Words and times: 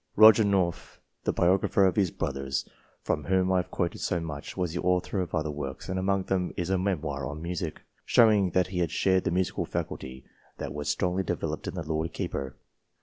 Roger 0.15 0.43
North, 0.43 0.99
the 1.25 1.31
biographer 1.31 1.85
of 1.85 1.95
his 1.95 2.09
brothers, 2.09 2.67
from 3.03 3.25
whom 3.25 3.51
I 3.51 3.57
have 3.57 3.69
quoted 3.69 3.99
so 3.99 4.19
much, 4.19 4.57
was 4.57 4.73
the 4.73 4.81
author 4.81 5.21
of 5.21 5.35
other 5.35 5.51
works, 5.51 5.87
and 5.89 5.99
among 5.99 6.23
them 6.23 6.51
is 6.57 6.71
a 6.71 6.77
memoir 6.79 7.27
on 7.27 7.39
Music, 7.39 7.81
showing 8.03 8.49
that 8.49 8.69
he 8.69 8.87
shared 8.87 9.25
the 9.25 9.29
musical 9.31 9.63
faculty 9.67 10.25
that 10.57 10.73
was 10.73 10.89
strongly 10.89 11.21
developed 11.21 11.67
in 11.67 11.75
the 11.75 11.83
Lord 11.83 12.13
Keeper. 12.13 12.55